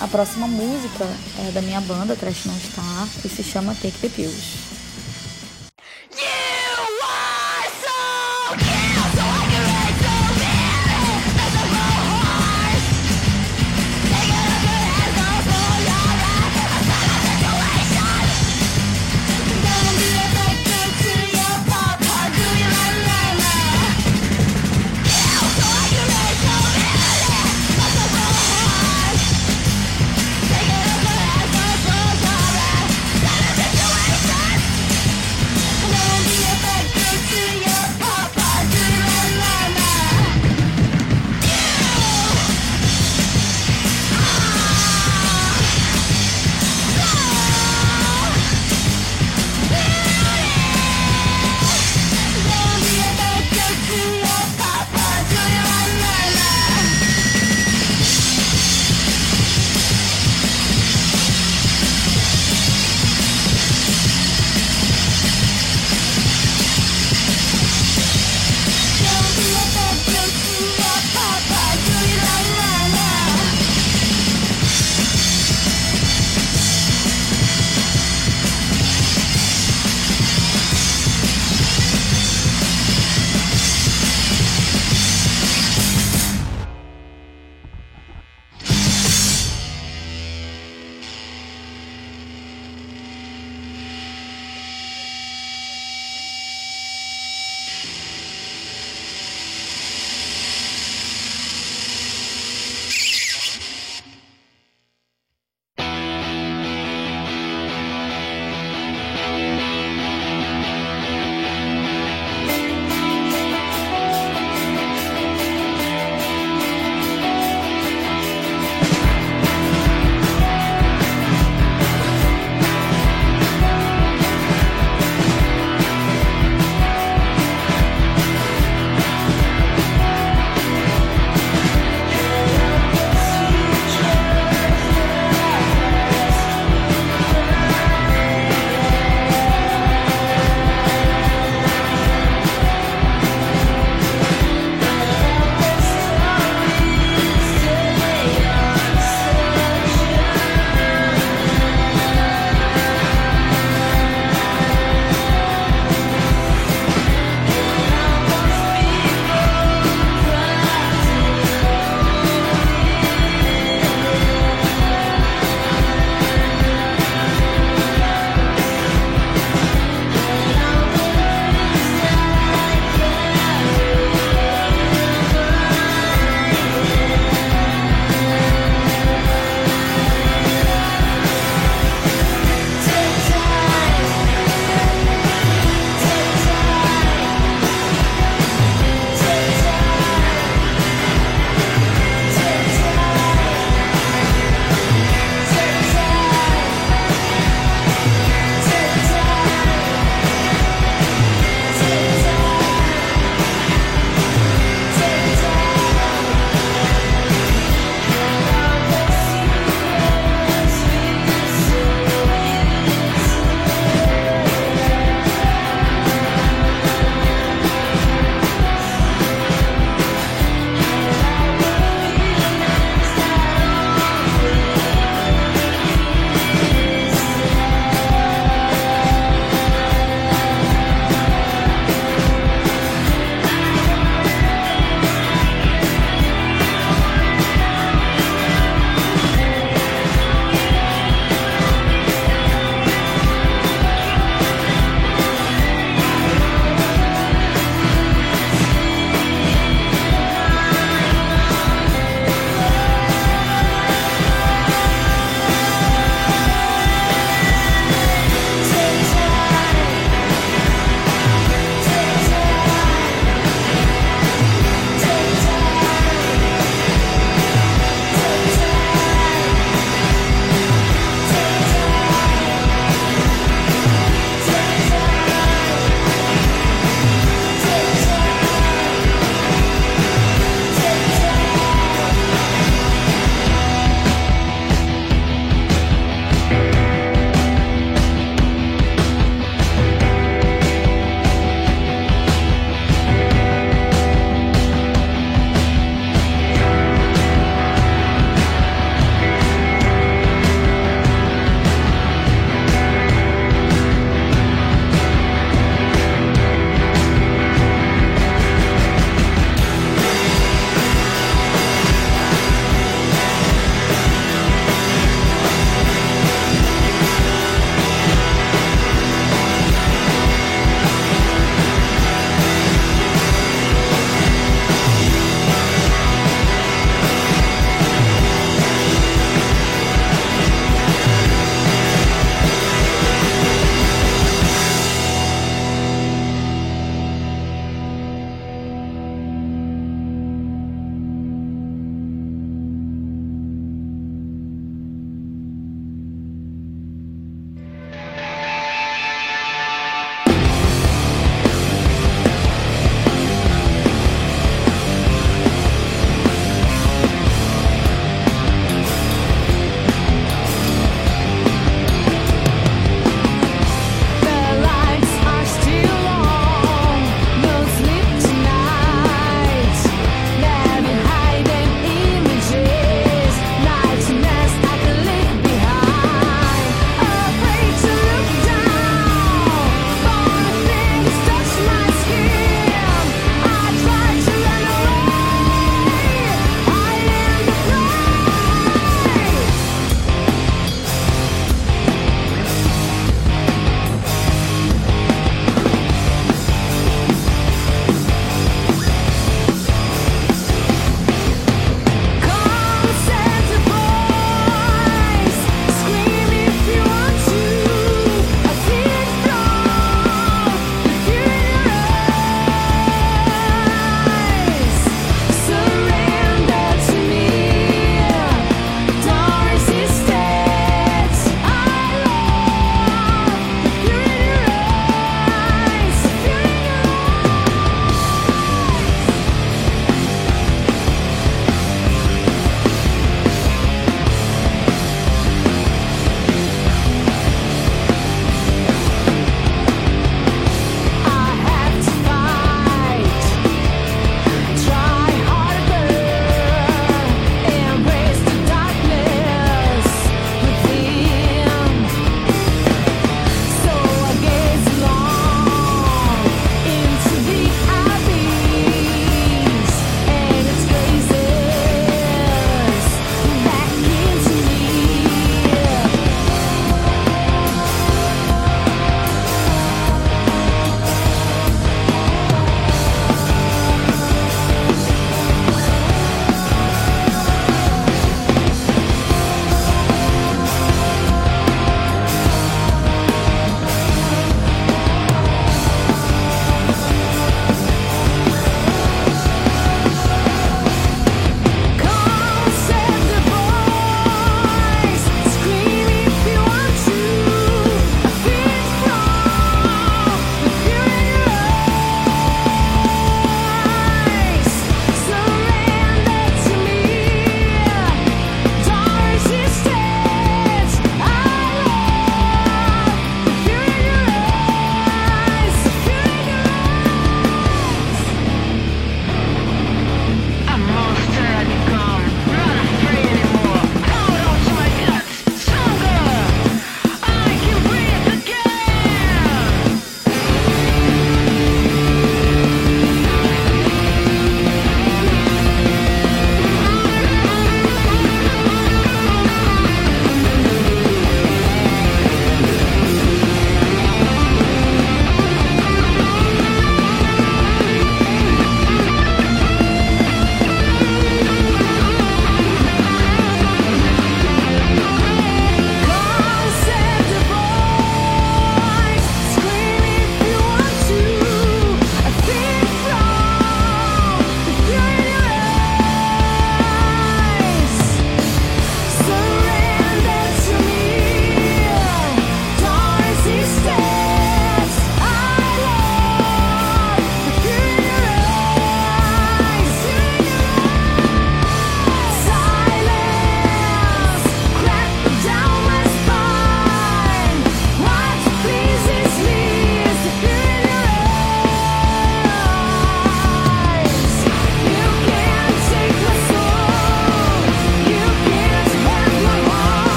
a 0.00 0.08
próxima 0.08 0.48
música 0.48 1.04
é 1.46 1.50
da 1.52 1.60
minha 1.60 1.82
banda, 1.82 2.16
Trash 2.16 2.46
Não 2.46 2.58
Star, 2.58 3.06
e 3.22 3.28
se 3.28 3.42
chama 3.42 3.74
Take 3.74 3.98
the 3.98 4.08
Pills. 4.08 4.70
Ouvimos 6.10 6.69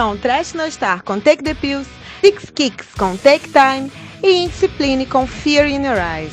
então 0.00 0.16
Trash 0.16 0.54
No 0.54 0.70
Star 0.70 1.02
com 1.04 1.20
Take 1.20 1.42
the 1.42 1.52
Pills, 1.52 1.86
Six 2.22 2.50
Kicks 2.54 2.86
com 2.96 3.18
Take 3.18 3.50
Time 3.50 3.92
e 4.22 4.44
Indiscipline 4.44 5.04
com 5.04 5.26
Fear 5.26 5.66
in 5.66 5.84
Your 5.84 5.98
Eyes. 5.98 6.32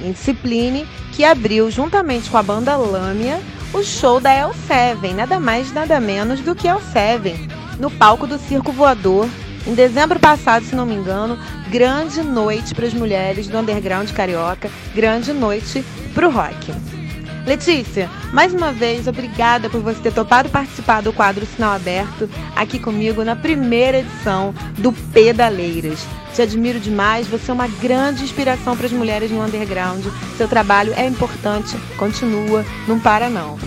Indiscipline 0.00 0.84
que 1.12 1.24
abriu 1.24 1.70
juntamente 1.70 2.28
com 2.28 2.36
a 2.36 2.42
banda 2.42 2.76
Lâmia 2.76 3.40
o 3.72 3.84
show 3.84 4.18
da 4.18 4.30
L7, 4.30 5.14
nada 5.14 5.38
mais 5.38 5.72
nada 5.72 6.00
menos 6.00 6.40
do 6.40 6.56
que 6.56 6.66
L7, 6.66 7.48
no 7.78 7.88
palco 7.88 8.26
do 8.26 8.36
Circo 8.36 8.72
Voador, 8.72 9.28
em 9.64 9.74
dezembro 9.74 10.18
passado, 10.18 10.64
se 10.64 10.74
não 10.74 10.84
me 10.84 10.96
engano, 10.96 11.38
grande 11.70 12.20
noite 12.20 12.74
para 12.74 12.86
as 12.86 12.94
mulheres 12.94 13.46
do 13.46 13.56
underground 13.56 14.10
carioca, 14.10 14.68
grande 14.92 15.32
noite 15.32 15.84
para 16.12 16.26
o 16.26 16.32
rock. 16.32 16.93
Letícia, 17.46 18.08
mais 18.32 18.54
uma 18.54 18.72
vez, 18.72 19.06
obrigada 19.06 19.68
por 19.68 19.82
você 19.82 20.00
ter 20.00 20.14
topado 20.14 20.48
participar 20.48 21.02
do 21.02 21.12
quadro 21.12 21.44
Sinal 21.44 21.74
Aberto 21.74 22.28
aqui 22.56 22.78
comigo 22.78 23.22
na 23.22 23.36
primeira 23.36 23.98
edição 23.98 24.54
do 24.78 24.90
Pedaleiras. 24.90 26.06
Te 26.34 26.40
admiro 26.40 26.80
demais, 26.80 27.26
você 27.26 27.50
é 27.50 27.54
uma 27.54 27.68
grande 27.68 28.24
inspiração 28.24 28.74
para 28.74 28.86
as 28.86 28.92
mulheres 28.92 29.30
no 29.30 29.44
underground. 29.44 30.06
Seu 30.38 30.48
trabalho 30.48 30.94
é 30.96 31.06
importante, 31.06 31.76
continua, 31.98 32.64
não 32.88 32.98
para 32.98 33.28
não. 33.28 33.58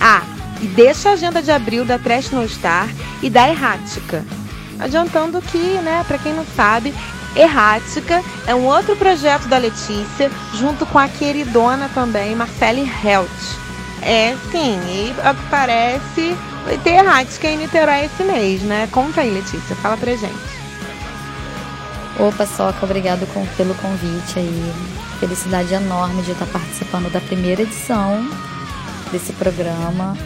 Ah, 0.00 0.22
e 0.62 0.66
deixa 0.66 1.10
a 1.10 1.12
agenda 1.12 1.42
de 1.42 1.50
abril 1.50 1.84
da 1.84 1.98
Trash 1.98 2.30
No 2.30 2.48
Star 2.48 2.88
e 3.22 3.28
da 3.28 3.46
Errática. 3.46 4.24
Adiantando 4.78 5.42
que, 5.42 5.58
né, 5.58 6.02
para 6.08 6.18
quem 6.18 6.32
não 6.32 6.46
sabe, 6.56 6.94
Errática 7.38 8.20
é 8.48 8.54
um 8.54 8.66
outro 8.66 8.96
projeto 8.96 9.46
da 9.46 9.58
Letícia, 9.58 10.28
junto 10.54 10.84
com 10.84 10.98
a 10.98 11.06
queridona 11.06 11.88
também, 11.94 12.34
Marcele 12.34 12.82
Helt. 12.82 13.30
É, 14.02 14.36
sim, 14.50 14.78
e 14.88 15.14
parece 15.48 16.36
ter 16.82 16.90
Errática 16.90 17.46
em 17.48 17.58
Niterói 17.58 18.06
esse 18.06 18.24
mês, 18.24 18.62
né? 18.62 18.88
Conta 18.90 19.20
aí, 19.20 19.30
Letícia, 19.30 19.76
fala 19.76 19.96
pra 19.96 20.16
gente. 20.16 20.58
Opa, 22.18 22.44
Soca, 22.44 22.84
obrigado 22.84 23.24
com, 23.32 23.46
pelo 23.56 23.74
convite 23.76 24.40
aí. 24.40 24.72
Felicidade 25.20 25.72
enorme 25.72 26.22
de 26.22 26.32
estar 26.32 26.46
participando 26.46 27.10
da 27.12 27.20
primeira 27.20 27.62
edição 27.62 28.28
desse 29.12 29.32
programa, 29.32 30.16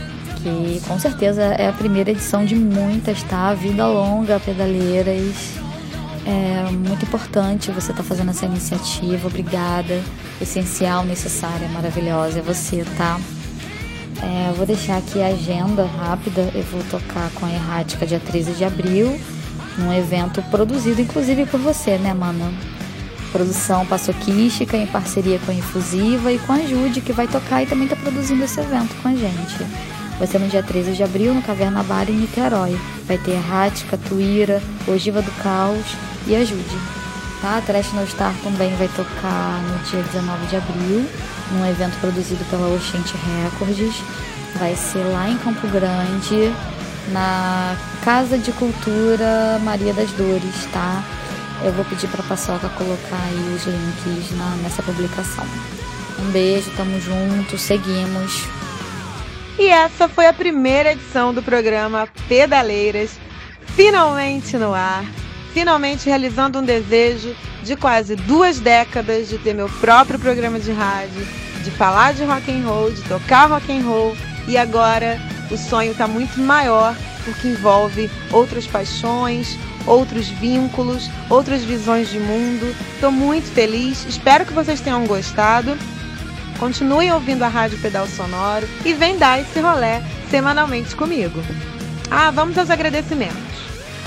que 0.43 0.81
com 0.89 0.99
certeza 0.99 1.43
é 1.43 1.69
a 1.69 1.73
primeira 1.73 2.11
edição 2.11 2.45
de 2.45 2.55
muitas, 2.55 3.23
tá? 3.25 3.53
Vida 3.53 3.87
longa, 3.87 4.41
pedaleiras. 4.41 5.62
É 6.25 6.71
muito 6.71 7.05
importante 7.05 7.71
você 7.73 7.91
estar 7.91 8.03
tá 8.03 8.09
fazendo 8.09 8.31
essa 8.31 8.47
iniciativa. 8.47 9.27
Obrigada. 9.27 10.01
Essencial, 10.41 11.05
necessária, 11.05 11.69
maravilhosa. 11.69 12.39
É 12.39 12.43
você, 12.43 12.85
tá? 12.97 13.21
É, 14.23 14.51
eu 14.51 14.55
vou 14.55 14.65
deixar 14.65 14.99
aqui 14.99 15.21
a 15.21 15.29
agenda 15.29 15.85
rápida. 15.85 16.51
Eu 16.55 16.63
vou 16.65 16.83
tocar 16.85 17.31
com 17.33 17.45
a 17.45 17.51
Errática 17.51 18.07
dia 18.07 18.21
13 18.21 18.53
de 18.53 18.65
abril, 18.65 19.19
num 19.77 19.93
evento 19.93 20.41
produzido 20.45 21.01
inclusive 21.01 21.45
por 21.47 21.59
você, 21.59 21.99
né, 21.99 22.15
mano? 22.15 22.55
Produção 23.33 23.85
Passoquística 23.87 24.77
em 24.77 24.87
parceria 24.87 25.39
com 25.41 25.51
a 25.51 25.55
Infusiva 25.55 26.31
e 26.31 26.39
com 26.39 26.53
a 26.53 26.61
Jude, 26.61 27.01
que 27.01 27.13
vai 27.13 27.27
tocar 27.27 27.63
e 27.63 27.67
também 27.67 27.85
está 27.85 27.97
produzindo 27.97 28.45
esse 28.45 28.61
evento 28.61 28.95
com 29.03 29.09
a 29.09 29.15
gente. 29.15 29.57
Vai 30.19 30.27
ser 30.27 30.39
no 30.39 30.49
dia 30.49 30.63
13 30.63 30.93
de 30.93 31.03
abril, 31.03 31.35
no 31.35 31.43
Caverna 31.43 31.83
Bar, 31.83 32.09
em 32.09 32.15
Niterói. 32.15 32.79
Vai 33.07 33.19
ter 33.19 33.33
Errática, 33.33 33.97
Tuíra, 33.97 34.63
Ogiva 34.87 35.21
do 35.21 35.31
Caos 35.43 35.85
e 36.27 36.37
Ajude. 36.37 36.79
Tá? 37.41 37.59
A 37.59 37.61
Trash 37.61 37.93
No 37.93 38.07
Star 38.07 38.35
também 38.43 38.75
vai 38.77 38.89
tocar 38.89 39.61
no 39.63 39.79
dia 39.91 40.03
19 40.03 40.47
de 40.47 40.57
abril, 40.57 41.05
num 41.51 41.67
evento 41.69 41.99
produzido 42.01 42.45
pela 42.51 42.69
Oxente 42.69 43.15
Records. 43.43 43.97
Vai 44.59 44.77
ser 44.77 45.03
lá 45.05 45.29
em 45.29 45.37
Campo 45.39 45.67
Grande, 45.69 46.55
na 47.11 47.77
Casa 48.05 48.39
de 48.39 48.53
Cultura 48.53 49.59
Maria 49.65 49.93
das 49.93 50.13
Dores, 50.13 50.69
tá? 50.73 51.03
Eu 51.65 51.73
vou 51.73 51.85
pedir 51.85 52.09
para 52.09 52.21
a 52.21 52.27
Paçoca 52.27 52.69
colocar 52.71 53.23
aí 53.25 53.55
os 53.55 53.65
links 53.65 54.37
na, 54.37 54.57
nessa 54.63 54.83
publicação. 54.83 55.45
Um 56.21 56.31
beijo, 56.31 56.71
tamo 56.77 57.01
junto, 57.01 57.59
seguimos. 57.59 58.47
E 59.59 59.69
essa 59.69 60.09
foi 60.09 60.27
a 60.27 60.33
primeira 60.33 60.93
edição 60.93 61.33
do 61.33 61.43
programa 61.43 62.09
Pedaleiras, 62.29 63.19
finalmente 63.77 64.57
no 64.57 64.73
ar, 64.73 65.05
finalmente 65.53 66.09
realizando 66.09 66.59
um 66.59 66.65
desejo 66.65 67.37
de 67.63 67.77
quase 67.77 68.17
duas 68.17 68.59
décadas 68.59 69.29
de 69.29 69.39
ter 69.39 69.55
meu 69.55 69.69
próprio 69.81 70.19
programa 70.19 70.59
de 70.59 70.73
rádio, 70.73 71.27
de 71.63 71.71
falar 71.71 72.15
de 72.15 72.25
rock 72.25 72.51
and 72.51 72.67
roll, 72.67 72.91
de 72.91 73.03
tocar 73.03 73.47
rock 73.47 73.71
and 73.71 73.83
roll, 73.83 74.17
e 74.49 74.57
agora 74.57 75.21
o 75.51 75.57
sonho 75.57 75.93
está 75.93 76.09
muito 76.09 76.41
maior 76.41 76.97
porque 77.25 77.49
envolve 77.49 78.11
outras 78.33 78.67
paixões, 78.67 79.57
outros 79.87 80.29
vínculos, 80.29 81.09
outras 81.31 81.63
visões 81.63 82.11
de 82.11 82.19
mundo. 82.19 82.75
Estou 82.95 83.13
muito 83.13 83.51
feliz, 83.53 84.05
espero 84.07 84.45
que 84.45 84.53
vocês 84.53 84.81
tenham 84.81 85.07
gostado. 85.07 85.77
Continuem 86.63 87.11
ouvindo 87.11 87.43
a 87.43 87.49
Rádio 87.49 87.77
Pedal 87.81 88.07
Sonoro 88.07 88.69
e 88.85 88.95
vem 88.95 89.19
dar 89.19 89.41
esse 89.41 89.59
rolé 89.59 90.01
semanalmente 90.31 90.95
comigo. 90.95 91.41
Ah, 92.09 92.31
vamos 92.31 92.57
aos 92.57 92.71
agradecimentos. 92.71 93.35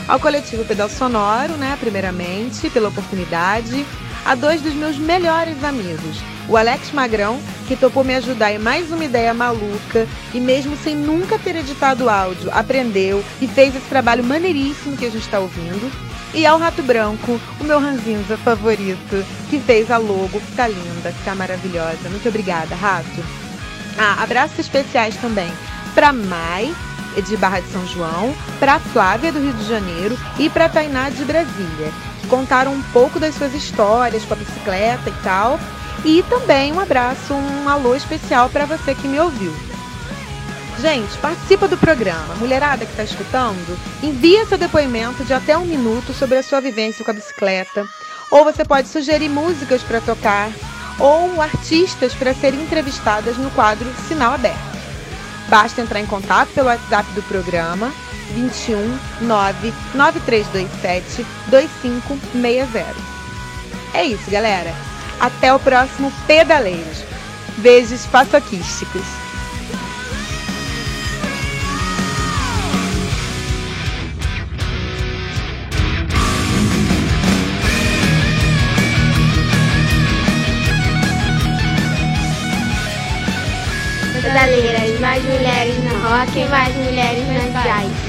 Ao 0.08 0.18
coletivo 0.22 0.64
Pedal 0.64 0.88
Sonoro, 0.88 1.58
né, 1.58 1.76
primeiramente, 1.78 2.70
pela 2.70 2.88
oportunidade. 2.88 3.86
A 4.24 4.36
dois 4.36 4.62
dos 4.62 4.74
meus 4.74 4.98
melhores 4.98 5.66
amigos, 5.66 6.24
o 6.48 6.56
Alex 6.56 6.94
Magrão, 6.94 7.42
que 7.68 7.76
topou 7.76 8.06
me 8.06 8.16
ajudar 8.16 8.54
em 8.54 8.58
mais 8.58 8.90
uma 8.90 9.04
ideia 9.04 9.34
maluca 9.34 10.08
e 10.34 10.40
mesmo 10.40 10.78
sem 10.78 10.96
nunca 10.96 11.38
ter 11.38 11.58
editado 11.58 12.10
áudio, 12.10 12.50
aprendeu 12.54 13.22
e 13.42 13.50
fez 13.50 13.76
esse 13.76 13.90
trabalho 13.90 14.24
maneiríssimo 14.24 14.96
que 14.96 15.06
a 15.06 15.12
gente 15.12 15.26
está 15.26 15.40
ouvindo. 15.40 15.92
E 16.36 16.46
ao 16.46 16.60
Rato 16.60 16.84
Branco, 16.84 17.40
o 17.62 17.64
meu 17.64 17.80
ranzinza 17.80 18.36
favorito, 18.36 19.26
que 19.50 19.58
fez 19.58 19.90
a 19.90 19.98
logo 19.98 20.38
ficar 20.42 20.68
linda, 20.68 21.14
ficar 21.14 21.34
maravilhosa. 21.34 22.10
Muito 22.10 22.28
obrigada, 22.28 22.76
Rato. 22.76 23.24
Ah, 23.98 24.22
abraços 24.22 24.60
especiais 24.60 25.16
também 25.16 25.50
para 25.94 26.12
Mai, 26.12 26.76
de 27.26 27.38
Barra 27.38 27.62
de 27.62 27.72
São 27.72 27.88
João, 27.88 28.36
para 28.60 28.82
Flávia 28.82 29.32
do 29.32 29.40
Rio 29.40 29.54
de 29.54 29.64
Janeiro 29.64 30.20
e 30.38 30.50
para 30.50 30.68
Tainá 30.68 31.10
de 31.10 31.24
Brasília, 31.24 31.94
que 32.20 32.28
contaram 32.28 32.74
um 32.74 32.84
pouco 32.92 33.18
das 33.18 33.34
suas 33.36 33.54
histórias 33.54 34.26
com 34.26 34.34
a 34.34 34.38
bicicleta 34.38 35.10
e 35.10 35.24
tal. 35.24 35.58
E 36.04 36.22
também 36.24 36.74
um 36.74 36.82
abraço, 36.82 37.34
um 37.34 37.70
alô 37.70 37.96
especial 37.96 38.50
para 38.50 38.66
você 38.66 38.94
que 38.94 39.08
me 39.08 39.18
ouviu. 39.22 39.54
Gente, 40.80 41.18
participa 41.20 41.68
do 41.68 41.78
programa. 41.78 42.36
Mulherada 42.36 42.86
que 42.86 42.92
está 42.92 43.04
escutando, 43.04 43.80
envia 44.04 44.46
seu 44.46 44.58
depoimento 44.58 45.24
de 45.24 45.34
até 45.34 45.58
um 45.58 45.66
minuto 45.66 46.14
sobre 46.14 46.38
a 46.38 46.44
sua 46.44 46.60
vivência 46.60 47.04
com 47.04 47.12
a 47.12 47.14
bicicleta. 47.14 47.86
Ou 48.30 48.44
você 48.44 48.66
pode 48.66 48.90
sugerir 48.90 49.30
músicas 49.30 49.82
para 49.84 50.02
tocar 50.02 50.52
ou 51.00 51.42
artistas 51.42 52.14
para 52.14 52.34
serem 52.34 52.62
entrevistadas 52.62 53.38
no 53.38 53.50
quadro 53.52 53.88
Sinal 54.08 54.34
Aberto. 54.34 54.76
Basta 55.48 55.82
entrar 55.82 56.00
em 56.00 56.06
contato 56.06 56.50
pelo 56.50 56.68
WhatsApp 56.68 57.10
do 57.14 57.24
programa 57.24 57.94
21 58.34 58.98
9 59.22 59.74
9327 59.94 61.26
2560. 61.48 62.86
É 63.94 64.04
isso, 64.04 64.30
galera. 64.30 64.74
Até 65.20 65.54
o 65.54 65.60
próximo 65.60 66.12
Pedaleiros. 66.28 67.04
Beijos 67.58 68.06
paçoquísticos. 68.08 69.25
Pedaleiras, 84.36 85.00
mais 85.00 85.24
mulheres 85.24 85.78
no 85.78 85.94
rock, 85.94 86.44
mais 86.50 86.76
mulheres 86.76 87.26
nas 87.26 87.64
jazz. 87.64 88.05